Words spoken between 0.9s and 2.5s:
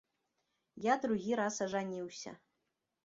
другi раз ажанiўся.